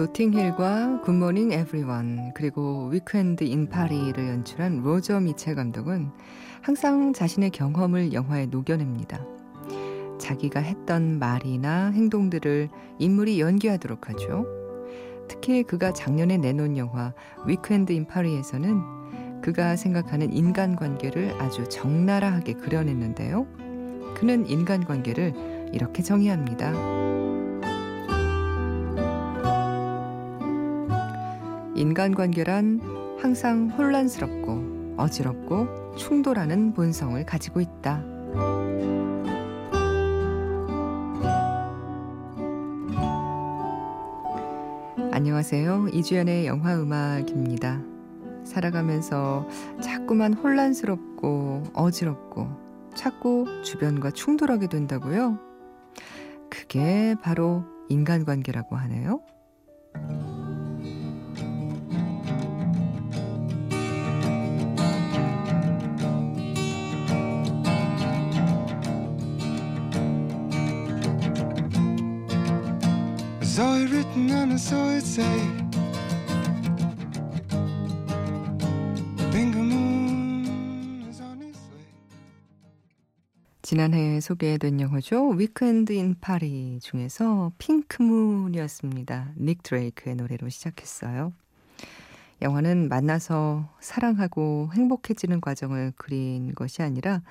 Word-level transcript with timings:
노팅힐과 0.00 1.02
Good 1.02 1.20
Morning 1.20 1.52
Everyone 1.52 2.32
그리고 2.34 2.88
Weekend 2.90 3.44
in 3.44 3.68
파리를 3.68 4.16
연출한 4.28 4.80
로저 4.82 5.20
미첼 5.20 5.54
감독은 5.54 6.10
항상 6.62 7.12
자신의 7.12 7.50
경험을 7.50 8.14
영화에 8.14 8.46
녹여냅니다. 8.46 9.22
자기가 10.18 10.60
했던 10.60 11.18
말이나 11.18 11.90
행동들을 11.90 12.70
인물이 12.98 13.40
연기하도록 13.40 14.08
하죠. 14.08 14.46
특히 15.28 15.64
그가 15.64 15.92
작년에 15.92 16.38
내놓은 16.38 16.78
영화 16.78 17.12
Weekend 17.46 17.92
in 17.92 18.06
파리에서는 18.06 19.42
그가 19.42 19.76
생각하는 19.76 20.32
인간관계를 20.32 21.34
아주 21.42 21.68
적나라하게 21.68 22.54
그려냈는데요. 22.54 23.46
그는 24.14 24.48
인간관계를 24.48 25.70
이렇게 25.74 26.02
정의합니다. 26.02 27.19
인간관계란 31.80 33.16
항상 33.22 33.70
혼란스럽고 33.70 34.96
어지럽고 34.98 35.96
충돌하는 35.96 36.74
본성을 36.74 37.24
가지고 37.24 37.62
있다. 37.62 38.04
안녕하세요. 45.10 45.88
이주연의 45.94 46.46
영화 46.46 46.78
음악입니다. 46.78 47.80
살아가면서 48.44 49.48
자꾸만 49.80 50.34
혼란스럽고 50.34 51.62
어지럽고 51.72 52.46
자꾸 52.94 53.46
주변과 53.64 54.10
충돌하게 54.10 54.66
된다고요? 54.66 55.38
그게 56.50 57.14
바로 57.22 57.64
인간관계라고 57.88 58.76
하네요. 58.76 59.22
Is 74.12 74.72
on 74.72 74.90
its 74.90 75.18
way 75.18 75.70
지난해 83.62 84.20
소개된 84.20 84.80
영화죠. 84.80 85.28
Weekend 85.28 85.92
in 85.92 86.16
파리 86.20 86.80
중에서 86.82 87.52
Pink 87.58 87.90
Moon이었습니다. 87.90 89.34
닉 89.38 89.62
드레이크의 89.62 90.16
노래로 90.16 90.48
시작했어요. 90.48 91.32
영화는 92.42 92.88
만나서 92.88 93.68
사랑하고 93.80 94.70
행복해지는 94.74 95.40
과정을 95.40 95.92
그린 95.96 96.54
것이 96.54 96.82
아니라 96.82 97.22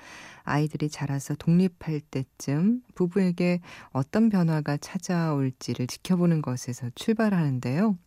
아이들이 0.42 0.88
자라서 0.88 1.34
독립할 1.34 2.00
때쯤 2.00 2.82
부부에게 2.94 3.60
어떤 3.92 4.28
변화가 4.28 4.76
찾아올지를 4.76 5.86
지켜보는 5.86 6.42
것에서 6.42 6.90
출발하는데요. 6.94 7.98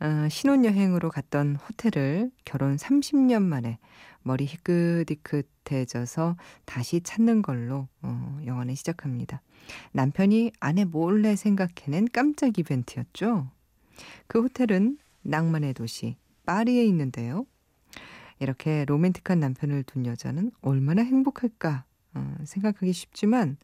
어, 0.00 0.28
신혼여행으로 0.28 1.10
갔던 1.10 1.56
호텔을 1.56 2.32
결혼 2.44 2.76
30년 2.76 3.42
만에 3.42 3.78
머리 4.22 4.46
희끗희끗해져서 4.46 6.36
다시 6.64 7.00
찾는 7.00 7.42
걸로 7.42 7.86
어, 8.02 8.40
영화는 8.44 8.74
시작합니다. 8.74 9.42
남편이 9.92 10.52
아내 10.58 10.84
몰래 10.84 11.36
생각해낸 11.36 12.08
깜짝 12.12 12.58
이벤트였죠. 12.58 13.48
그 14.26 14.42
호텔은 14.42 14.98
낭만의 15.22 15.74
도시 15.74 16.16
파리에 16.46 16.84
있는데요. 16.86 17.46
이렇게 18.38 18.84
로맨틱한 18.84 19.38
남편을 19.38 19.84
둔 19.84 20.06
여자는 20.06 20.50
얼마나 20.60 21.02
행복할까 21.02 21.84
어, 22.14 22.36
생각하기 22.44 22.92
쉽지만 22.92 23.56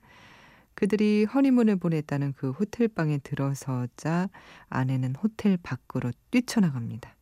그들이 0.75 1.25
허니문을 1.25 1.77
보냈다는 1.77 2.35
그 2.35 2.53
호텔 2.53 2.87
방에 2.87 3.19
들어서자 3.19 4.29
아내는 4.69 5.17
호텔 5.17 5.57
밖으로 5.57 6.13
뛰쳐나갑니다. 6.31 7.17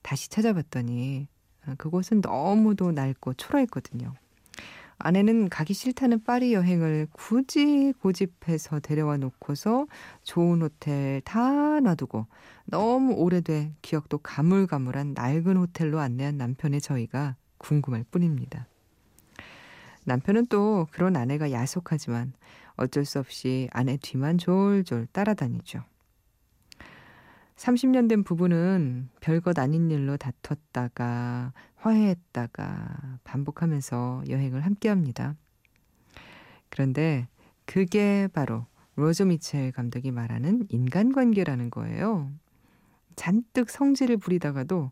다시 0.00 0.30
찾아봤더니 0.30 1.28
어, 1.66 1.74
그곳은 1.76 2.22
너무도 2.22 2.92
낡고 2.92 3.34
초라했거든요. 3.34 4.14
아내는 5.04 5.48
가기 5.48 5.74
싫다는 5.74 6.22
파리 6.22 6.54
여행을 6.54 7.08
굳이 7.10 7.92
고집해서 8.00 8.78
데려와 8.78 9.16
놓고서 9.16 9.88
좋은 10.22 10.62
호텔 10.62 11.20
다 11.22 11.80
놔두고 11.80 12.26
너무 12.66 13.14
오래돼 13.14 13.72
기억도 13.82 14.18
가물가물한 14.18 15.14
낡은 15.14 15.56
호텔로 15.56 15.98
안내한 15.98 16.36
남편의 16.36 16.80
저희가 16.80 17.34
궁금할 17.58 18.04
뿐입니다. 18.12 18.68
남편은 20.04 20.46
또 20.46 20.86
그런 20.92 21.16
아내가 21.16 21.50
야속하지만 21.50 22.32
어쩔 22.76 23.04
수 23.04 23.18
없이 23.18 23.68
아내 23.72 23.96
뒤만 24.00 24.38
졸졸 24.38 25.08
따라다니죠. 25.10 25.82
30년 27.56 28.08
된 28.08 28.24
부부는 28.24 29.10
별것 29.20 29.58
아닌 29.58 29.90
일로 29.90 30.16
다퉜다가 30.16 31.52
화해했다가 31.76 33.18
반복하면서 33.24 34.24
여행을 34.28 34.62
함께 34.62 34.88
합니다. 34.88 35.36
그런데 36.68 37.28
그게 37.66 38.28
바로 38.32 38.66
로저 38.96 39.24
미첼 39.24 39.72
감독이 39.72 40.10
말하는 40.10 40.66
인간관계라는 40.68 41.70
거예요. 41.70 42.30
잔뜩 43.16 43.70
성질을 43.70 44.16
부리다가도 44.16 44.90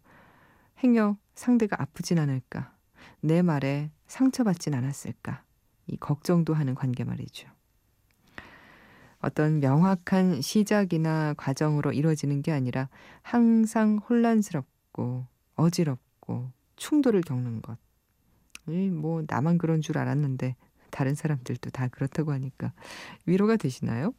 행여 0.82 1.16
상대가 1.34 1.80
아프진 1.80 2.18
않을까, 2.18 2.74
내 3.20 3.42
말에 3.42 3.90
상처받진 4.06 4.74
않았을까, 4.74 5.42
이 5.86 5.96
걱정도 5.96 6.54
하는 6.54 6.74
관계 6.74 7.04
말이죠. 7.04 7.48
어떤 9.20 9.60
명확한 9.60 10.40
시작이나 10.40 11.34
과정으로 11.36 11.92
이루어지는 11.92 12.42
게 12.42 12.52
아니라 12.52 12.88
항상 13.22 13.98
혼란스럽고 13.98 15.26
어지럽고 15.56 16.50
충돌을 16.76 17.20
겪는 17.22 17.60
것. 17.62 17.76
뭐 18.92 19.22
나만 19.26 19.58
그런 19.58 19.80
줄 19.80 19.98
알았는데 19.98 20.56
다른 20.90 21.14
사람들도 21.14 21.70
다 21.70 21.88
그렇다고 21.88 22.32
하니까 22.32 22.72
위로가 23.26 23.56
되시나요? 23.56 24.14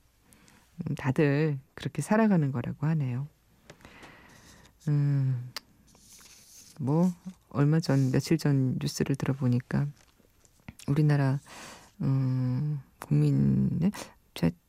음, 0.77 0.95
다들 0.95 1.59
그렇게 1.73 2.01
살아가는 2.01 2.51
거라고 2.51 2.85
하네요. 2.87 3.27
음, 4.87 5.51
뭐 6.79 7.11
얼마 7.49 7.79
전 7.79 8.11
며칠 8.11 8.37
전 8.37 8.77
뉴스를 8.81 9.15
들어보니까 9.15 9.87
우리나라 10.87 11.39
음, 12.01 12.79
국민의 12.99 13.91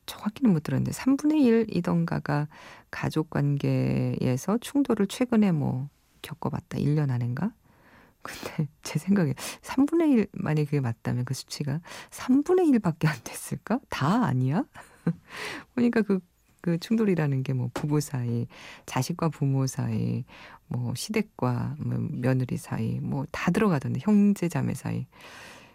정확히는 0.05 0.53
못 0.53 0.63
들었는데 0.63 0.91
3분의 0.91 1.67
1이던가가 1.69 2.47
가족 2.91 3.29
관계에서 3.29 4.57
충돌을 4.59 5.07
최근에 5.07 5.51
뭐 5.51 5.89
겪어봤다. 6.21 6.77
1년 6.79 7.09
안인가? 7.11 7.51
근데 8.21 8.67
제 8.83 8.99
생각에 8.99 9.33
3분의 9.61 10.11
1 10.11 10.27
만약에 10.33 10.65
그게 10.65 10.79
맞다면 10.81 11.25
그 11.25 11.33
수치가 11.33 11.81
3분의 12.11 12.71
1밖에 12.79 13.07
안 13.07 13.15
됐을까? 13.23 13.79
다 13.89 14.25
아니야? 14.25 14.65
보니까 15.75 16.01
그, 16.03 16.19
그 16.61 16.77
충돌이라는 16.79 17.43
게 17.43 17.53
뭐 17.53 17.69
부부 17.73 17.99
사이, 18.01 18.47
자식과 18.85 19.29
부모 19.29 19.67
사이, 19.67 20.23
뭐 20.67 20.93
시댁과 20.95 21.75
뭐 21.79 21.97
며느리 22.11 22.57
사이, 22.57 22.99
뭐 23.01 23.25
다 23.31 23.51
들어가던데 23.51 23.99
형제 24.03 24.47
자매 24.49 24.73
사이. 24.73 25.07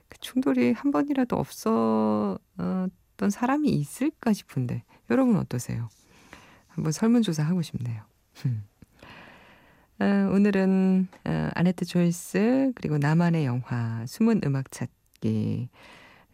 그 0.09 0.19
충돌이 0.21 0.73
한 0.73 0.91
번이라도 0.93 1.37
없 1.37 1.53
었던 3.19 3.31
사람이 3.31 3.69
있을까 3.69 4.33
싶은데 4.33 4.85
여러분 5.11 5.37
어떠세요? 5.37 5.89
한번 6.69 6.93
설문조사 6.93 7.43
하고 7.43 7.61
싶네요. 7.61 8.03
어, 10.01 10.05
오늘은 10.33 11.09
어, 11.25 11.49
아네트 11.55 11.85
조이스 11.85 12.73
그리고 12.77 12.99
나만의 12.99 13.45
영화 13.45 14.07
숨은 14.07 14.41
음악 14.45 14.71
찾기 14.71 15.69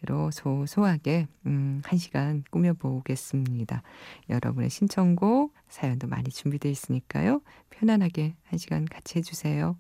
로 0.07 0.31
소소하게 0.31 1.29
음, 1.47 1.81
한 1.83 1.99
시간 1.99 2.45
꾸며보겠습니다. 2.51 3.83
여러분의 4.29 4.69
신청곡 4.69 5.55
사연도 5.71 6.07
많이 6.09 6.29
준비되어 6.29 6.71
있으니까요. 6.71 7.41
편안하게 7.71 8.35
한 8.43 8.59
시간 8.59 8.85
같이 8.85 9.17
해주세요. 9.17 9.79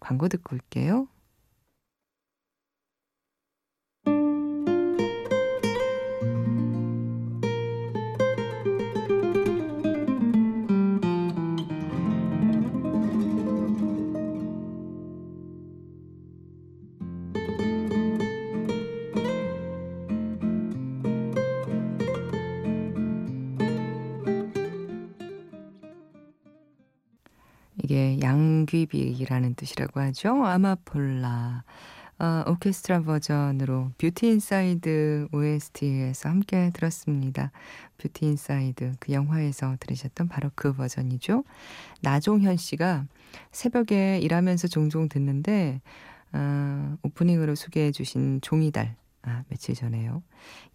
광고 0.00 0.28
듣고 0.28 0.56
올게요. 0.56 1.06
이게 28.68 29.08
양귀비라는 29.08 29.54
뜻이라고 29.54 30.00
하죠. 30.00 30.44
Amapola. 30.44 31.64
어, 32.20 32.44
오케스트라 32.48 33.02
버전으로 33.02 33.92
Beauty 33.96 34.26
Inside 34.26 35.28
OST에서 35.32 36.28
함께 36.28 36.70
들었습니다. 36.74 37.52
Beauty 37.96 38.26
Inside 38.26 38.94
그 38.98 39.12
영화에서 39.12 39.76
들으셨던 39.78 40.26
바로 40.28 40.50
그 40.56 40.72
버전이죠. 40.74 41.44
나종현 42.02 42.56
씨가 42.56 43.06
새벽에 43.52 44.18
일하면서 44.18 44.66
종종 44.68 45.08
듣는데 45.08 45.80
어, 46.32 46.96
오프닝으로 47.02 47.54
소개해 47.54 47.92
주신 47.92 48.40
종이달 48.40 48.96
아, 49.22 49.44
며칠 49.48 49.74
전에요. 49.74 50.22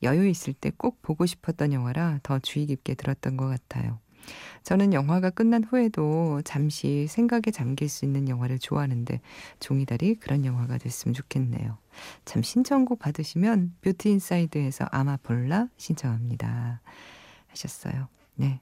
여유 0.01 0.27
있을 0.27 0.53
때 0.53 0.71
꼭 0.77 1.01
보고 1.01 1.25
싶었던 1.25 1.73
영화라 1.73 2.19
더 2.23 2.39
주의 2.39 2.65
깊게 2.65 2.95
들었던 2.95 3.35
것 3.37 3.47
같아요. 3.47 3.99
저는 4.63 4.93
영화가 4.93 5.29
끝난 5.31 5.63
후에도 5.63 6.41
잠시 6.43 7.07
생각에 7.07 7.51
잠길 7.51 7.89
수 7.89 8.05
있는 8.05 8.29
영화를 8.29 8.59
좋아하는데 8.59 9.19
종이달이 9.59 10.15
그런 10.15 10.45
영화가 10.45 10.77
됐으면 10.77 11.13
좋겠네요. 11.13 11.77
참 12.25 12.41
신청곡 12.41 12.99
받으시면 12.99 13.75
Beauty 13.81 14.09
Inside에서 14.09 14.87
Amapola 14.91 15.67
신청합니다. 15.77 16.81
하셨어요. 17.47 18.07
네. 18.35 18.61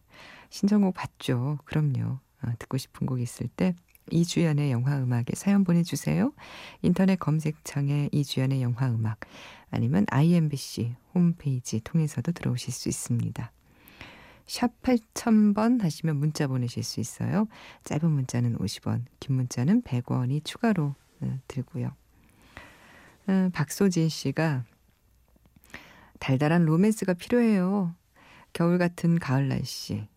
신청곡 0.50 0.96
받죠. 0.96 1.60
그럼요. 1.66 2.20
어, 2.44 2.52
듣고 2.60 2.78
싶은 2.78 3.08
곡 3.08 3.22
있을 3.22 3.48
때 3.48 3.76
이주연의 4.12 4.72
영화 4.72 4.98
음악에 4.98 5.36
사연 5.36 5.64
보내주세요. 5.64 6.34
인터넷 6.82 7.18
검색창에 7.18 8.10
이주연의 8.12 8.62
영화 8.62 8.90
음악 8.90 9.20
아니면 9.70 10.06
IMBC 10.10 10.96
홈페이지 11.14 11.80
통해서도 11.82 12.32
들어오실 12.32 12.74
수 12.74 12.90
있습니다. 12.90 13.52
샵 14.52 14.82
8000번 14.82 15.82
하시면 15.82 16.18
문자 16.18 16.46
보내실 16.46 16.84
수 16.84 17.00
있어요. 17.00 17.48
짧은 17.86 18.12
문자는 18.12 18.58
50원, 18.58 19.06
긴 19.22 19.38
문자는 19.38 19.84
100원이 19.84 20.44
추가로 20.44 20.94
어, 21.22 21.40
들고요. 21.48 21.96
어, 23.28 23.50
박소진 23.54 24.10
씨가 24.10 24.66
달달한 26.20 26.66
로맨스가 26.66 27.14
필요해요. 27.14 27.96
겨울 28.52 28.78
같은 28.78 29.20
가을 29.20 29.48
날씨. 29.48 30.10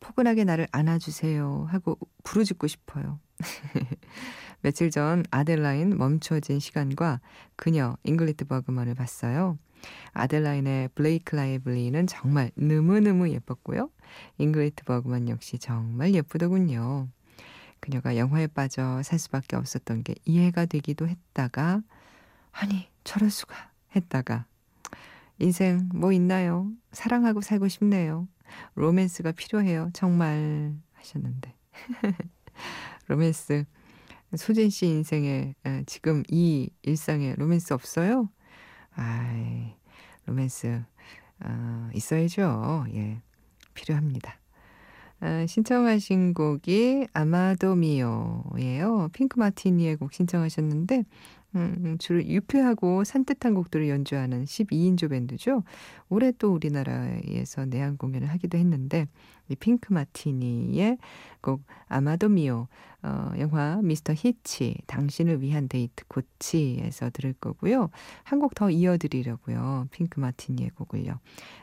포근하게 0.00 0.44
나를 0.44 0.68
안아주세요 0.72 1.66
하고 1.68 1.98
부르짖고 2.24 2.68
싶어요. 2.68 3.20
며칠 4.62 4.90
전 4.90 5.22
아델라인 5.30 5.98
멈춰진 5.98 6.60
시간과 6.60 7.20
그녀 7.56 7.98
잉그리드 8.04 8.46
버그만을 8.46 8.94
봤어요. 8.94 9.58
아델라인의 10.12 10.90
블레이크 10.94 11.34
라이블리는 11.36 12.06
정말 12.06 12.50
너무너무 12.54 13.28
예뻤고요. 13.30 13.90
잉그리드 14.38 14.84
버그만 14.84 15.28
역시 15.28 15.58
정말 15.58 16.14
예쁘더군요. 16.14 17.08
그녀가 17.80 18.16
영화에 18.16 18.46
빠져 18.46 19.02
살 19.02 19.18
수밖에 19.18 19.56
없었던 19.56 20.04
게 20.04 20.14
이해가 20.24 20.66
되기도 20.66 21.08
했다가 21.08 21.82
아니 22.52 22.88
저럴 23.02 23.30
수가 23.30 23.70
했다가 23.96 24.46
인생 25.38 25.88
뭐 25.92 26.12
있나요? 26.12 26.70
사랑하고 26.92 27.40
살고 27.40 27.68
싶네요. 27.68 28.28
로맨스가 28.74 29.32
필요해요. 29.32 29.90
정말 29.94 30.74
하셨는데 30.92 31.54
로맨스 33.08 33.64
소진 34.36 34.70
씨 34.70 34.86
인생에 34.86 35.54
지금 35.86 36.22
이 36.28 36.70
일상에 36.82 37.34
로맨스 37.36 37.72
없어요? 37.72 38.28
아이, 38.94 39.74
로맨스, 40.26 40.82
어, 41.44 41.90
있어야죠. 41.94 42.86
예, 42.94 43.20
필요합니다. 43.74 44.41
아, 45.24 45.46
신청하신 45.46 46.34
곡이 46.34 47.06
Amado 47.12 47.76
Mio예요. 47.76 49.10
핑크 49.12 49.38
마티니의 49.38 49.94
곡 49.96 50.12
신청하셨는데 50.12 51.04
음, 51.54 51.96
주로 52.00 52.24
유쾌하고 52.24 53.04
산뜻한 53.04 53.54
곡들을 53.54 53.88
연주하는 53.88 54.46
12인조 54.46 55.10
밴드죠. 55.10 55.62
올해 56.08 56.32
또 56.38 56.52
우리나라에서 56.52 57.66
내한 57.66 57.98
공연을 57.98 58.28
하기도 58.30 58.58
했는데 58.58 59.06
이 59.48 59.54
핑크 59.54 59.92
마티니의 59.92 60.98
곡 61.40 61.62
Amado 61.86 62.28
Mio 62.28 62.66
어, 63.04 63.32
영화 63.38 63.80
미스터 63.82 64.14
히치 64.16 64.76
당신을 64.88 65.40
위한 65.42 65.68
데이트 65.68 66.04
코치에서 66.08 67.10
들을 67.10 67.32
거고요. 67.34 67.90
한 68.24 68.40
곡 68.40 68.54
더 68.56 68.70
이어드리려고요. 68.70 69.86
핑크 69.92 70.18
마티니의 70.18 70.70
곡을요. 70.70 71.20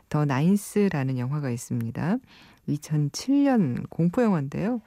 The 0.10 0.24
Nines라는 0.26 1.18
영화가 1.18 1.50
있습니다. 1.50 2.18
2007년 2.70 3.90
공포 3.90 4.22
영화인데요. 4.24 4.82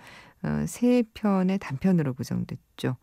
어, 0.44 0.64
세 0.66 1.02
편의 1.14 1.58
단편으로 1.58 2.14
구성됐죠. 2.14 2.96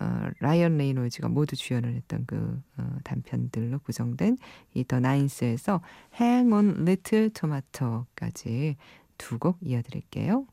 어, 0.00 0.28
라이언 0.40 0.76
레이놀즈가 0.78 1.28
모두 1.28 1.56
주연을 1.56 1.94
했던 1.94 2.24
그 2.26 2.62
어, 2.76 2.96
단편들로 3.04 3.78
구성된 3.80 4.36
이 4.74 4.84
The 4.84 5.00
Nines에서 5.00 5.80
Hang 6.20 6.52
on 6.52 6.70
Little 6.86 7.30
Tomato까지 7.30 8.76
두 9.18 9.38
곡 9.38 9.58
이어드릴게요. 9.62 10.46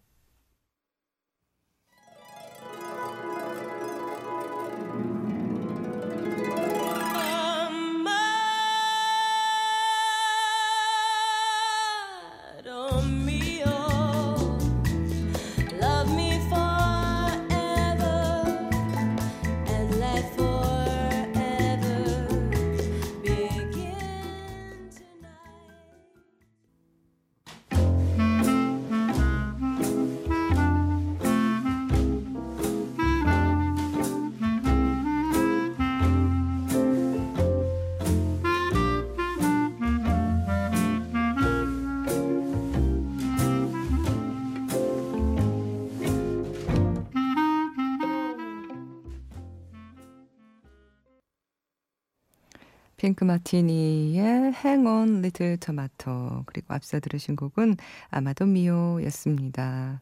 핑크 53.04 53.26
마티니의 53.26 54.54
Hang 54.64 54.88
on 54.88 55.18
Little 55.18 55.58
Tomato 55.58 56.44
그리고 56.46 56.74
앞서 56.74 57.02
들으신 57.02 57.36
곡은 57.36 57.76
Amado 58.10 58.46
Mio였습니다. 58.46 60.02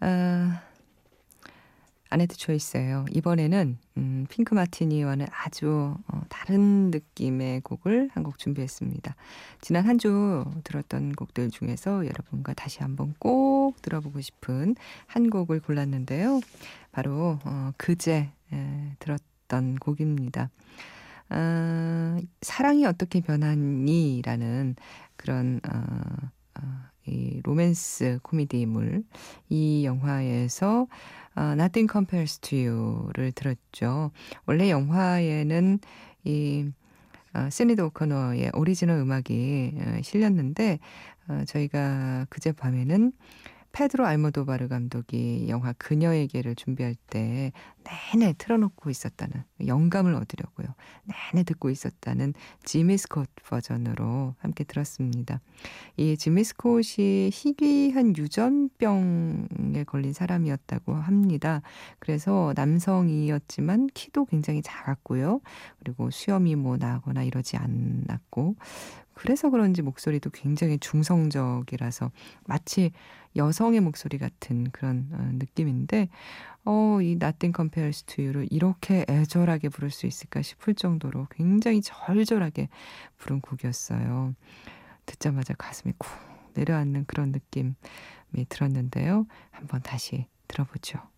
아, 0.00 0.62
아네뜨 2.08 2.34
초이스예요. 2.38 3.04
이번에는 3.10 3.76
음, 3.98 4.26
핑크 4.30 4.54
마티니와는 4.54 5.26
아주 5.36 5.96
어, 6.08 6.22
다른 6.30 6.90
느낌의 6.90 7.60
곡을 7.60 8.08
한 8.14 8.24
곡 8.24 8.38
준비했습니다. 8.38 9.14
지난 9.60 9.84
한 9.84 9.98
주 9.98 10.46
들었던 10.64 11.12
곡들 11.12 11.50
중에서 11.50 12.06
여러분과 12.06 12.54
다시 12.54 12.78
한번 12.82 13.12
꼭 13.18 13.82
들어보고 13.82 14.22
싶은 14.22 14.76
한 15.06 15.28
곡을 15.28 15.60
골랐는데요. 15.60 16.40
바로 16.90 17.38
어, 17.44 17.72
그제 17.76 18.30
에, 18.50 18.92
들었던 18.98 19.74
곡입니다. 19.76 20.48
아, 21.28 22.20
사랑이 22.42 22.86
어떻게 22.86 23.20
변하니? 23.20 24.22
라는 24.24 24.76
그런, 25.16 25.60
어, 25.68 25.78
어, 26.60 26.62
이 27.06 27.40
로맨스 27.42 28.20
코미디물. 28.22 29.04
이 29.48 29.84
영화에서 29.84 30.86
어, 31.36 31.40
Nothing 31.40 31.90
Compares 31.90 32.38
to 32.38 32.58
You를 32.58 33.32
들었죠. 33.32 34.12
원래 34.46 34.70
영화에는 34.70 35.80
이 36.24 36.70
어, 37.34 37.48
시네이드 37.50 37.80
오코너의 37.82 38.52
오리지널 38.54 38.98
음악이 38.98 39.74
어, 39.76 40.02
실렸는데 40.02 40.78
어, 41.28 41.42
저희가 41.46 42.26
그제 42.30 42.52
밤에는 42.52 43.12
페드로 43.74 44.06
알모도바르 44.06 44.68
감독이 44.68 45.46
영화 45.48 45.72
그녀에게를 45.72 46.54
준비할 46.54 46.94
때 47.10 47.50
내내 48.12 48.34
틀어놓고 48.38 48.88
있었다는 48.88 49.42
영감을 49.66 50.14
얻으려고요. 50.14 50.68
내내 51.04 51.42
듣고 51.42 51.70
있었다는 51.70 52.34
지미 52.62 52.96
스콧 52.96 53.28
버전으로 53.44 54.36
함께 54.38 54.62
들었습니다. 54.62 55.40
이 55.96 56.16
지미 56.16 56.44
스콧이 56.44 57.30
희귀한 57.32 58.16
유전병에 58.16 59.84
걸린 59.86 60.12
사람이었다고 60.12 60.94
합니다. 60.94 61.60
그래서 61.98 62.52
남성이었지만 62.56 63.88
키도 63.92 64.26
굉장히 64.26 64.62
작았고요. 64.62 65.40
그리고 65.80 66.10
수염이 66.10 66.54
뭐 66.54 66.76
나거나 66.76 67.24
이러지 67.24 67.56
않았고 67.56 68.54
그래서 69.14 69.50
그런지 69.50 69.82
목소리도 69.82 70.30
굉장히 70.30 70.78
중성적이라서 70.78 72.10
마치 72.46 72.92
여성의 73.36 73.80
목소리 73.80 74.18
같은 74.18 74.70
그런 74.70 75.08
어, 75.12 75.30
느낌인데 75.34 76.08
어, 76.64 76.98
이 77.00 77.12
Nothing 77.12 77.54
Compares 77.54 78.04
to 78.04 78.24
You를 78.24 78.48
이렇게 78.50 79.04
애절하게 79.08 79.68
부를 79.68 79.90
수 79.90 80.06
있을까 80.06 80.42
싶을 80.42 80.74
정도로 80.74 81.26
굉장히 81.30 81.80
절절하게 81.82 82.68
부른 83.18 83.40
곡이었어요. 83.40 84.34
듣자마자 85.06 85.54
가슴이 85.54 85.94
쿵 85.98 86.10
내려앉는 86.54 87.06
그런 87.06 87.32
느낌이 87.32 87.74
들었는데요. 88.48 89.26
한번 89.50 89.82
다시 89.82 90.26
들어보죠. 90.48 91.13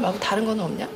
말 0.00 0.12
말고 0.12 0.18
다른 0.18 0.46
건 0.46 0.58
없냐? 0.58 0.88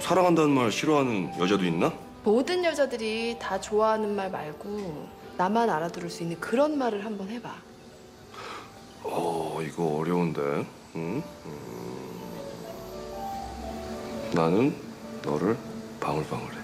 사랑한다는 0.00 0.50
말 0.50 0.70
싫어하는 0.70 1.32
여자도 1.38 1.64
있나? 1.64 1.92
모든 2.22 2.62
여자들이 2.62 3.38
다 3.40 3.58
좋아하는 3.58 4.14
말 4.14 4.30
말고 4.30 5.08
나만 5.38 5.70
알아들을 5.70 6.10
수 6.10 6.22
있는 6.22 6.38
그런 6.38 6.76
말을 6.76 7.04
한번 7.04 7.28
해봐. 7.28 7.50
어, 9.04 9.60
이거 9.62 9.96
어려운데. 9.96 10.40
응? 10.96 11.22
음. 11.46 12.20
나는 14.34 14.74
너를 15.24 15.56
방울방울해. 15.98 16.60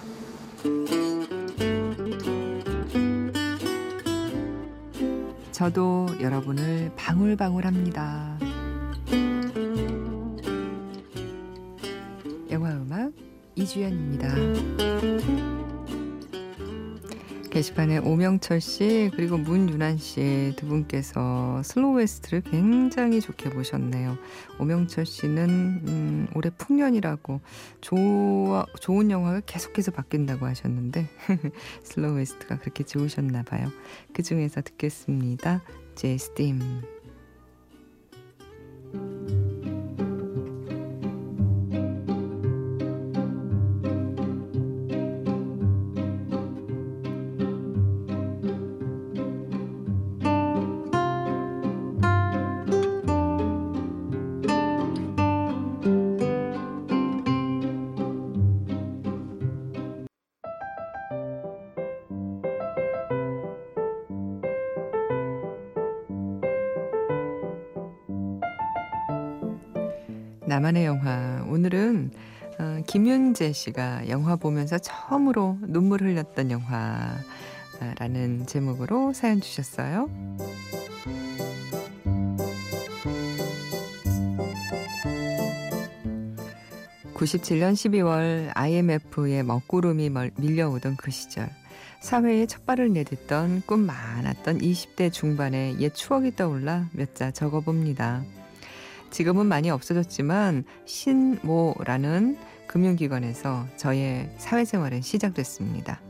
저도 5.53 6.09
여러분을 6.21 6.93
방울방울합니다. 6.97 8.36
이주연입니다. 13.67 14.35
게시판에 17.51 17.99
오명철 17.99 18.61
씨 18.61 19.11
그리고 19.17 19.39
문윤환 19.39 19.97
씨 19.97 20.53
두 20.57 20.67
분께서 20.67 21.63
Slow 21.65 21.91
West를 21.91 22.43
굉장히 22.43 23.21
좋게 23.21 23.51
보셨네요. 23.51 24.19
오명철 24.61 25.07
씨는 25.07 25.49
음, 25.49 26.27
올해 26.35 26.51
풍년이라고 26.51 27.41
좋아, 27.81 28.67
좋은 28.81 29.11
영화가 29.11 29.41
계속해서 29.47 29.91
바뀐다고 29.91 30.47
하셨는데 30.47 31.09
Slow 31.83 32.13
West가 32.13 32.59
그렇게 32.59 32.85
좋으셨나 32.85 33.43
봐요. 33.43 33.69
그 34.13 34.23
중에서 34.23 34.61
듣겠습니다. 34.61 35.63
제스팀 35.95 36.61
김윤재 72.97 73.53
씨가 73.53 74.09
영화 74.09 74.37
보면서 74.37 74.79
처음으로 74.79 75.59
눈물 75.61 76.01
흘렸던 76.01 76.51
영화라는 76.51 78.47
제목으로 78.47 79.13
사연 79.13 79.43
주셨어요. 79.43 80.09
97년 87.13 87.75
12월 87.75 88.51
IMF의 88.55 89.43
먹구름이 89.43 90.11
밀려오던 90.39 90.97
그 90.97 91.11
시절 91.11 91.51
사회에 92.01 92.47
첫 92.47 92.65
발을 92.65 92.95
내딛던 92.95 93.65
꿈 93.67 93.81
많았던 93.81 94.61
20대 94.61 95.13
중반의 95.13 95.81
옛 95.81 95.95
추억이 95.95 96.35
떠올라 96.35 96.89
몇 96.93 97.15
자 97.15 97.31
적어봅니다. 97.31 98.25
지금은 99.11 99.47
많이 99.47 99.71
없어졌지만 99.71 100.65
신모라는 100.85 102.37
금융기관에서 102.67 103.67
저의 103.77 104.31
사회생활은 104.39 105.01
시작됐습니다. 105.01 106.01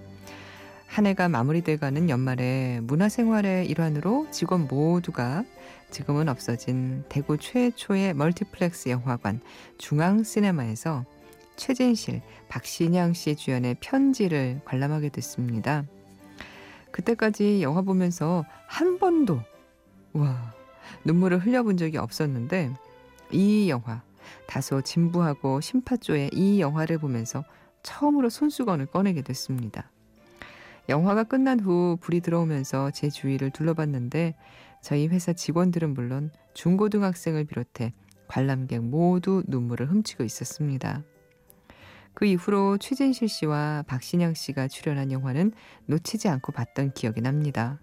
한 0.87 1.07
해가 1.07 1.29
마무리돼가는 1.29 2.09
연말에 2.09 2.81
문화생활의 2.83 3.69
일환으로 3.69 4.29
직원 4.31 4.67
모두가 4.67 5.45
지금은 5.91 6.29
없어진 6.29 7.05
대구 7.09 7.39
최초의 7.39 8.15
멀티플렉스 8.15 8.89
영화관 8.89 9.41
중앙시네마에서 9.79 11.05
최진실, 11.57 12.23
박신양 12.49 13.15
씨 13.15 13.37
주연의 13.37 13.77
편지를 13.81 14.61
관람하게 14.65 15.11
됐습니다. 15.11 15.85
그때까지 16.91 17.63
영화 17.63 17.83
보면서 17.83 18.45
한 18.67 18.99
번도 18.99 19.41
와 20.13 20.55
눈물을 21.05 21.39
흘려본 21.39 21.77
적이 21.77 21.99
없었는데 21.99 22.73
이 23.33 23.69
영화 23.69 24.03
다소 24.47 24.83
진부하고 24.83 25.61
심파조의 25.61 26.31
이 26.33 26.61
영화를 26.61 26.99
보면서 26.99 27.45
처음으로 27.83 28.29
손수건을 28.31 28.87
꺼내게 28.87 29.23
됐습니다. 29.23 29.91
영화가 30.89 31.25
끝난 31.25 31.61
후 31.61 31.99
불이 32.01 32.21
들어오면서 32.21 32.91
제 32.93 33.09
주위를 33.09 33.51
둘러봤는데 33.51 34.35
저희 34.83 35.09
회사 35.09 35.33
직원들은 35.33 35.95
물론 35.95 36.31
중고등학생을 36.55 37.45
비롯해 37.45 37.93
관람객 38.29 38.83
모두 38.83 39.43
눈물을 39.47 39.91
훔치고 39.91 40.25
있었습니다. 40.25 41.03
그 42.15 42.25
이후로 42.25 42.79
최진실 42.79 43.29
씨와 43.29 43.85
박신양 43.87 44.35
씨가 44.35 44.69
출연한 44.69 45.13
영화는 45.13 45.53
놓치지 45.87 46.29
않고 46.29 46.53
봤던 46.53 46.93
기억이 46.93 47.21
납니다. 47.21 47.79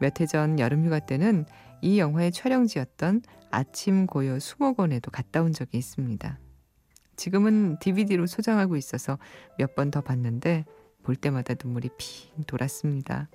몇 0.00 0.20
해 0.20 0.26
전 0.26 0.58
여름휴가 0.58 1.00
때는 1.00 1.44
이 1.82 1.98
영화의 1.98 2.32
촬영지였던 2.32 3.22
아침 3.50 4.06
고요 4.06 4.38
수목원에도 4.38 5.10
갔다 5.10 5.42
온 5.42 5.52
적이 5.52 5.78
있습니다. 5.78 6.38
지금은 7.16 7.78
DVD로 7.78 8.26
소장하고 8.26 8.76
있어서 8.76 9.18
몇 9.58 9.74
번 9.74 9.90
더 9.90 10.00
봤는데 10.00 10.64
볼 11.02 11.16
때마다 11.16 11.54
눈물이 11.62 11.90
핑 11.98 12.44
돌았습니다. 12.46 13.28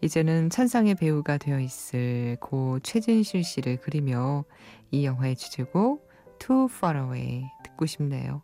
이제는 0.00 0.50
천상의 0.50 0.94
배우가 0.94 1.38
되어 1.38 1.58
있을 1.58 2.36
고 2.40 2.78
최진실 2.80 3.42
씨를 3.42 3.78
그리며 3.78 4.44
이 4.92 5.04
영화의 5.04 5.34
주제곡 5.36 6.06
Too 6.38 6.66
Far 6.70 6.96
Away 6.98 7.44
듣고 7.64 7.86
싶네요. 7.86 8.42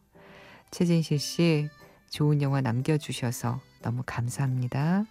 최진실 0.72 1.18
씨 1.20 1.68
좋은 2.10 2.42
영화 2.42 2.60
남겨주셔서 2.60 3.60
너무 3.82 4.02
감사합니다. 4.04 5.04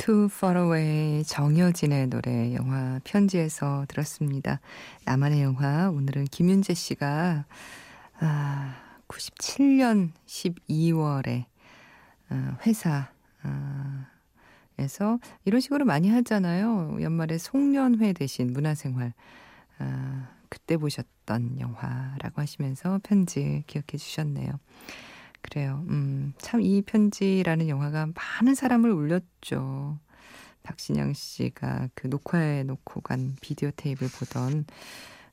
Too 0.00 0.28
Far 0.32 0.56
Away 0.56 1.24
정여진의 1.24 2.06
노래 2.06 2.54
영화 2.54 2.98
편지에서 3.04 3.84
들었습니다. 3.86 4.58
나만의 5.04 5.42
영화 5.42 5.90
오늘은 5.90 6.24
김윤재 6.24 6.72
씨가 6.72 7.44
아, 8.18 8.76
97년 9.08 10.12
12월에 10.24 11.44
아, 12.30 12.56
회사 12.64 13.10
아, 13.42 14.06
에서 14.78 15.18
이런 15.44 15.60
식으로 15.60 15.84
많이 15.84 16.08
하잖아요. 16.08 16.96
연말에 17.02 17.36
송년회 17.36 18.14
대신 18.14 18.54
문화생활. 18.54 19.12
아, 19.80 20.30
그때 20.48 20.78
보셨던 20.78 21.60
영화라고 21.60 22.40
하시면서 22.40 23.00
편지 23.02 23.64
기억해 23.66 23.98
주셨네요. 23.98 24.50
그래요. 25.42 25.84
음, 25.88 26.32
참 26.38 26.60
이 26.62 26.82
편지라는 26.82 27.68
영화가 27.68 28.08
많은 28.14 28.54
사람을 28.54 28.90
울렸죠. 28.90 29.98
박신영 30.62 31.14
씨가 31.14 31.88
그 31.94 32.06
녹화해 32.08 32.64
놓고 32.64 33.00
간 33.00 33.34
비디오 33.40 33.70
테이프를 33.74 34.10
보던 34.18 34.66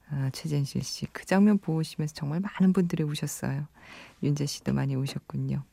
아, 0.09 0.29
최진실 0.31 0.83
씨. 0.83 1.05
그 1.11 1.25
장면 1.25 1.57
보시면서 1.57 2.13
정말 2.13 2.39
많은 2.39 2.71
분들이 2.73 3.03
우셨어요. 3.03 3.67
윤재 4.23 4.45
씨도 4.45 4.73
많이 4.73 4.95
우셨군요. 4.95 5.63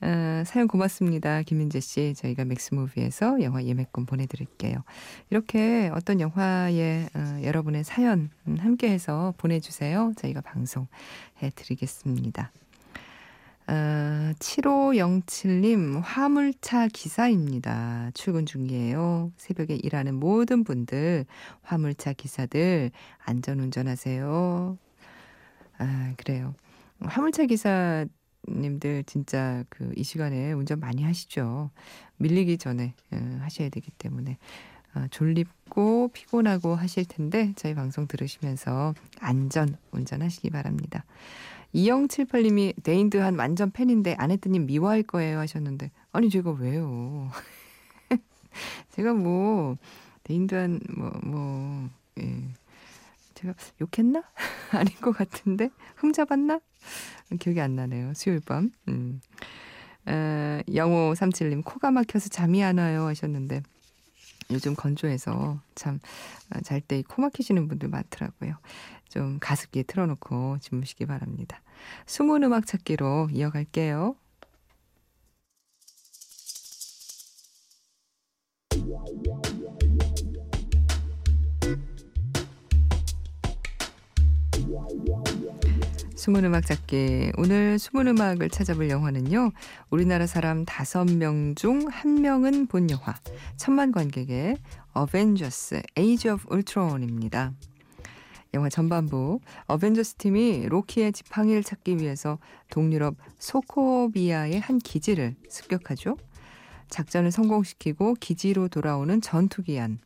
아, 0.00 0.44
사연 0.46 0.68
고맙습니다. 0.68 1.42
김윤재 1.42 1.80
씨. 1.80 2.14
저희가 2.16 2.44
맥스무비에서 2.44 3.42
영화 3.42 3.64
예매권 3.64 4.06
보내드릴게요. 4.06 4.84
이렇게 5.30 5.90
어떤 5.92 6.20
영화에 6.20 7.08
어, 7.14 7.40
여러분의 7.42 7.82
사연 7.82 8.30
함께해서 8.58 9.34
보내주세요. 9.38 10.12
저희가 10.16 10.40
방송해 10.40 10.86
드리겠습니다. 11.56 12.52
어, 13.68 14.32
7507님, 14.38 16.00
화물차 16.02 16.88
기사입니다. 16.88 18.10
출근 18.14 18.46
중이에요. 18.46 19.30
새벽에 19.36 19.74
일하는 19.76 20.14
모든 20.14 20.64
분들, 20.64 21.26
화물차 21.62 22.14
기사들, 22.14 22.90
안전 23.18 23.60
운전하세요. 23.60 24.78
아, 25.78 26.14
그래요. 26.16 26.54
화물차 27.00 27.44
기사님들 27.44 29.04
진짜 29.06 29.64
그 29.68 29.92
이 29.96 30.02
시간에 30.02 30.52
운전 30.52 30.80
많이 30.80 31.02
하시죠. 31.02 31.70
밀리기 32.16 32.56
전에 32.58 32.94
어, 33.12 33.38
하셔야 33.42 33.68
되기 33.68 33.90
때문에. 33.98 34.38
어, 34.94 35.06
졸립고 35.10 36.08
피곤하고 36.14 36.74
하실 36.74 37.04
텐데 37.04 37.52
저희 37.56 37.74
방송 37.74 38.06
들으시면서 38.08 38.94
안전 39.20 39.76
운전하시기 39.92 40.48
바랍니다. 40.50 41.04
2078님이 41.74 42.74
네인드한 42.84 43.36
완전 43.38 43.70
팬인데 43.70 44.14
아내뜨님 44.18 44.66
미워할 44.66 45.02
거예요 45.02 45.38
하셨는데 45.38 45.90
아니 46.12 46.30
제가 46.30 46.50
왜요? 46.52 47.30
제가 48.92 49.12
뭐 49.14 49.76
네인드한 50.28 50.80
뭐뭐 50.96 51.20
뭐, 51.24 51.90
예. 52.20 52.42
제가 53.34 53.54
욕했나? 53.80 54.22
아닌 54.72 54.94
것 55.00 55.12
같은데 55.12 55.70
흠잡았나? 55.96 56.60
기억이 57.38 57.60
안 57.60 57.76
나네요. 57.76 58.14
수요일 58.14 58.40
밤. 58.40 58.70
음. 58.88 59.20
어, 60.06 60.60
0537님 60.66 61.62
코가 61.64 61.90
막혀서 61.90 62.30
잠이 62.30 62.64
안 62.64 62.78
와요 62.78 63.06
하셨는데 63.06 63.62
요즘 64.50 64.74
건조해서 64.74 65.60
참 65.74 66.00
잘 66.64 66.80
때 66.80 67.02
코 67.02 67.20
막히시는 67.22 67.68
분들 67.68 67.88
많더라고요. 67.90 68.54
좀 69.08 69.38
가습기에 69.40 69.84
틀어놓고 69.84 70.58
주무시기 70.60 71.06
바랍니다. 71.06 71.60
숨은 72.06 72.42
음악 72.44 72.66
찾기로 72.66 73.28
이어갈게요. 73.32 74.16
숨은 86.18 86.44
음악 86.44 86.66
찾기. 86.66 87.32
오늘 87.36 87.78
숨은 87.78 88.08
음악을 88.08 88.50
찾아볼 88.50 88.90
영화는요. 88.90 89.52
우리나라 89.88 90.26
사람 90.26 90.64
5명 90.64 91.56
중 91.56 91.86
1명은 91.86 92.68
본 92.68 92.90
영화. 92.90 93.14
천만 93.56 93.92
관객의 93.92 94.56
어벤져스 94.92 95.80
Age 95.96 96.28
of 96.28 96.48
Ultron입니다. 96.50 97.52
영화 98.58 98.68
전반부 98.68 99.38
어벤져스 99.66 100.16
팀이 100.16 100.66
로키의 100.68 101.12
지팡이를 101.12 101.62
찾기 101.62 101.98
위해서 101.98 102.40
동유럽 102.70 103.14
소코비아의 103.38 104.58
한 104.58 104.78
기지를 104.78 105.36
습격하죠. 105.48 106.16
작전을 106.88 107.30
성공시키고 107.30 108.14
기지로 108.14 108.66
돌아오는 108.66 109.20
전투기 109.20 109.78
안. 109.78 110.00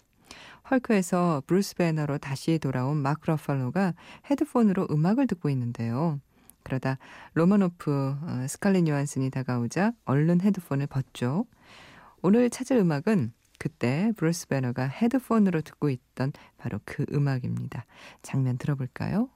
헐크에서 0.70 1.42
브루스 1.46 1.76
배너로 1.76 2.18
다시 2.18 2.58
돌아온 2.58 2.98
마크 2.98 3.30
러팔로가 3.30 3.94
헤드폰으로 4.30 4.86
음악을 4.90 5.26
듣고 5.28 5.48
있는데요. 5.48 6.20
그러다 6.62 6.98
로마노프 7.32 8.16
어, 8.20 8.46
스칼렛 8.48 8.86
요한슨이 8.86 9.30
다가오자 9.30 9.92
얼른 10.04 10.42
헤드폰을 10.42 10.88
벗죠. 10.88 11.46
오늘 12.20 12.50
찾을 12.50 12.76
음악은 12.76 13.32
그때 13.62 14.10
브루스 14.16 14.48
배너가 14.48 14.88
헤드폰으로 14.88 15.60
듣고 15.60 15.88
있던 15.88 16.32
바로 16.58 16.80
그 16.84 17.06
음악입니다. 17.12 17.86
장면 18.20 18.58
들어볼까요? 18.58 19.30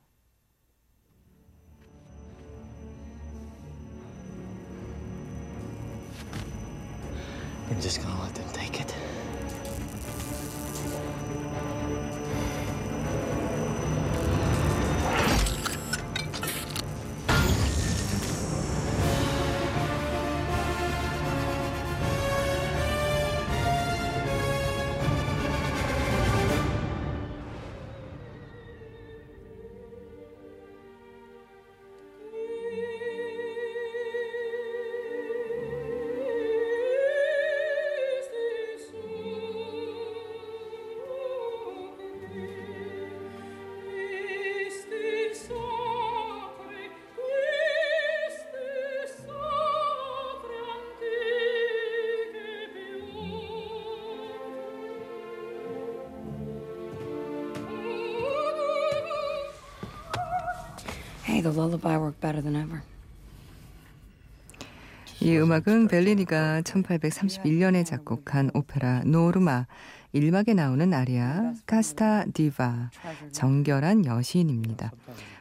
The 61.46 61.56
lullaby 61.56 61.96
worked 61.96 62.20
better 62.20 62.42
than 62.42 62.56
ever. 62.56 62.82
이 65.20 65.36
음악은 65.38 65.88
벨리니가 65.88 66.62
1831년에 66.62 67.86
작곡한 67.86 68.50
오페라 68.52 69.02
노르마 69.04 69.66
1막에 70.14 70.54
나오는 70.54 70.92
아리아 70.92 71.54
카스타 71.66 72.26
디바 72.34 72.90
정결한 73.32 74.04
여신입니다. 74.04 74.90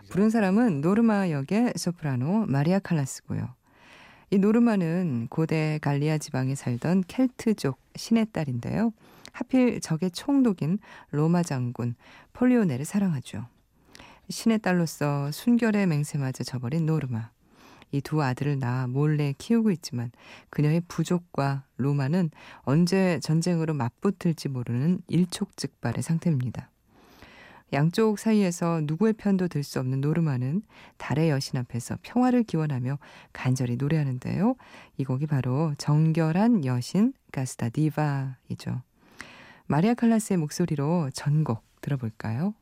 부른 0.10 0.30
사람은 0.30 0.82
노르마 0.82 1.30
역의 1.30 1.74
소프라노 1.76 2.46
마리아 2.48 2.80
칼라스고요. 2.80 3.50
이 4.30 4.38
노르마는 4.38 5.28
고대 5.30 5.80
갈리아 5.82 6.18
지방에 6.18 6.56
살던 6.56 7.04
켈트족 7.08 7.78
신의 7.96 8.28
딸인데요. 8.32 8.94
하필 9.34 9.82
적의 9.82 10.12
총독인 10.12 10.80
로마 11.12 11.44
장군 11.44 11.96
폴리오네를 12.34 12.86
사랑하죠. 12.86 13.46
신의 14.30 14.60
딸로서 14.60 15.32
순결의 15.32 15.88
맹세마저 15.88 16.44
저버린 16.44 16.86
노르마. 16.86 17.30
이 17.92 18.02
두 18.02 18.22
아들을 18.22 18.60
낳아 18.60 18.88
몰래 18.88 19.34
키우고 19.38 19.72
있지만 19.72 20.12
그녀의 20.50 20.82
부족과 20.88 21.64
로마는 21.78 22.30
언제 22.64 23.20
전쟁으로 23.22 23.74
맞붙을지 23.74 24.50
모르는 24.50 25.00
일촉즉발의 25.08 26.04
상태입니다. 26.04 26.70
양쪽 27.74 28.20
사이에서 28.20 28.82
누구의 28.84 29.14
편도 29.14 29.48
들 29.48 29.64
수 29.64 29.80
없는 29.80 30.02
노르마는 30.02 30.62
달의 30.98 31.30
여신 31.30 31.58
앞에서 31.60 31.98
평화를 32.02 32.44
기원하며 32.44 33.00
간절히 33.34 33.76
노래하는데요. 33.78 34.56
이 34.98 35.04
곡이 35.04 35.28
바로 35.28 35.74
정결한 35.78 36.66
여신 36.66 37.14
가스타 37.32 37.70
디바이죠. 37.70 38.82
마리아 39.68 39.94
칼라스의 39.94 40.38
목소리로 40.38 41.10
전곡 41.14 41.64
들어볼까요? 41.82 42.54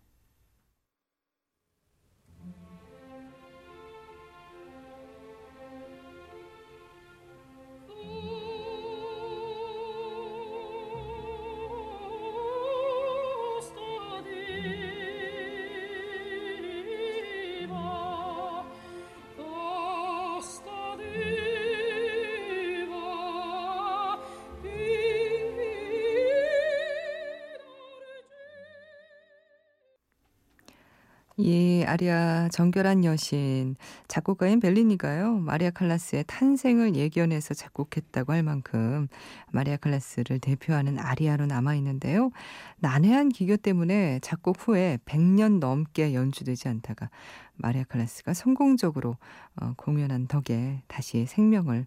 아리아 31.93 32.49
정결한 32.49 33.05
여신 33.05 33.75
작곡가인 34.07 34.59
벨리니가요. 34.59 35.37
마리아 35.37 35.69
칼라스의 35.69 36.23
탄생을 36.25 36.95
예견해서 36.95 37.53
작곡했다고 37.53 38.33
할 38.33 38.41
만큼 38.41 39.07
마리아 39.51 39.77
칼라스를 39.77 40.39
대표하는 40.39 40.97
아리아로 40.97 41.45
남아 41.45 41.75
있는데요. 41.75 42.31
난해한 42.79 43.29
기교 43.29 43.57
때문에 43.57 44.17
작곡 44.23 44.67
후에 44.67 44.97
100년 45.05 45.59
넘게 45.59 46.15
연주되지 46.15 46.67
않다가 46.67 47.11
마리아 47.57 47.83
칼라스가 47.83 48.33
성공적으로 48.33 49.17
어, 49.61 49.73
공연한 49.77 50.27
덕에 50.27 50.81
다시 50.87 51.27
생명을 51.27 51.85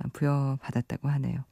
어, 0.00 0.08
부여받았다고 0.14 1.08
하네요. 1.10 1.44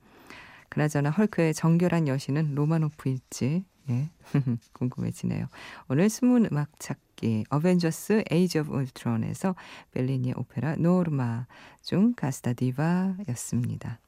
그나저나 0.71 1.11
헐크의 1.11 1.55
정결한 1.55 2.09
여신은 2.09 2.57
로마노프일지 2.57 3.65
예. 3.91 4.11
궁금해지네요. 4.73 5.47
오늘 5.89 6.09
숨은 6.09 6.49
음악 6.51 6.69
찾기 6.79 7.45
어벤져스 7.51 8.25
Age 8.31 8.61
of 8.61 8.75
Ultron에서 8.75 9.55
벨리니의 9.93 10.35
오페라 10.37 10.77
노르마 10.77 11.47
중 11.83 12.15
Casta 12.15 12.53
Diva였습니다. 12.53 13.99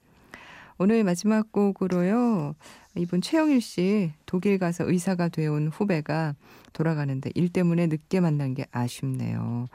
오늘 0.77 1.05
마지막 1.05 1.53
곡으로요. 1.53 2.57
이분 2.97 3.21
최영일 3.21 3.61
씨 3.61 4.13
독일 4.27 4.59
가서 4.59 4.89
의사가 4.89 5.29
되어온 5.29 5.69
후배가 5.69 6.35
돌아가는데 6.73 7.31
일 7.35 7.49
때문에 7.49 7.87
늦게 7.87 8.21
만난 8.21 8.55
게 8.55 8.67
아쉽네요. 8.73 9.67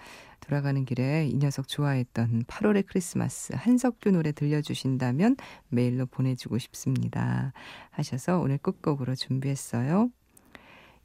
돌아가는 0.50 0.84
길에 0.84 1.28
이 1.28 1.36
녀석 1.36 1.68
좋아했던 1.68 2.46
8월의 2.46 2.88
크리스마스 2.88 3.54
한석규 3.56 4.10
노래 4.10 4.32
들려주신다면 4.32 5.38
메일로 5.70 6.08
보내주고 6.08 6.58
싶습니다. 6.58 7.54
하셔서 7.92 8.40
오늘 8.40 8.58
끝곡으로 8.58 9.14
준비했어요. 9.14 10.10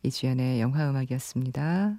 이주연의 0.03 0.63
영화음악이었습니다. 0.63 1.99